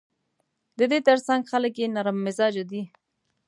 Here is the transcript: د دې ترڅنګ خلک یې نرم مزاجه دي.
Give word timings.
د 0.77 0.79
دې 0.91 0.99
ترڅنګ 1.07 1.41
خلک 1.51 1.73
یې 1.81 1.87
نرم 1.95 2.17
مزاجه 2.25 2.63
دي. 2.71 2.81